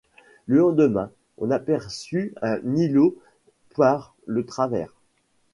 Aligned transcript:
Le 0.47 0.57
lendemain, 0.57 1.11
on 1.37 1.51
aperçut 1.51 2.33
un 2.41 2.59
îlot 2.75 3.19
par 3.75 4.15
le 4.25 4.43
travers. 4.43 4.95